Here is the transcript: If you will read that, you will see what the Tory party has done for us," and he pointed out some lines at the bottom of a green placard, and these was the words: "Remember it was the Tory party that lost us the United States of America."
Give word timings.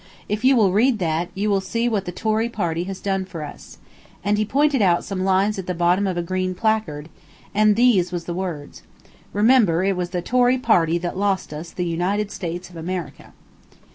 If 0.27 0.43
you 0.43 0.55
will 0.55 0.71
read 0.71 0.97
that, 0.97 1.29
you 1.35 1.47
will 1.51 1.61
see 1.61 1.87
what 1.87 2.05
the 2.05 2.11
Tory 2.11 2.49
party 2.49 2.85
has 2.85 2.99
done 2.99 3.23
for 3.23 3.43
us," 3.43 3.77
and 4.23 4.39
he 4.39 4.45
pointed 4.45 4.81
out 4.81 5.03
some 5.03 5.23
lines 5.23 5.59
at 5.59 5.67
the 5.67 5.75
bottom 5.75 6.07
of 6.07 6.17
a 6.17 6.23
green 6.23 6.55
placard, 6.55 7.07
and 7.53 7.75
these 7.75 8.11
was 8.11 8.23
the 8.23 8.33
words: 8.33 8.81
"Remember 9.31 9.83
it 9.83 9.95
was 9.95 10.09
the 10.09 10.23
Tory 10.23 10.57
party 10.57 10.97
that 10.97 11.17
lost 11.19 11.53
us 11.53 11.69
the 11.69 11.85
United 11.85 12.31
States 12.31 12.67
of 12.71 12.75
America." 12.77 13.31